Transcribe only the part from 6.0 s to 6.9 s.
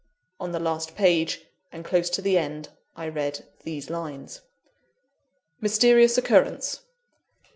OCCURRENCE.